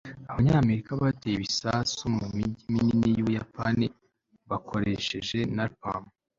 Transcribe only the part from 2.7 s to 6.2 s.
minini y'ubuyapani bakoresheje napalm